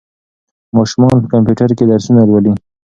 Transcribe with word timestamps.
ماشومان 0.75 1.15
په 1.21 1.27
کمپیوټر 1.33 1.69
کې 1.77 1.85
درسونه 1.91 2.21
لولي. 2.29 2.53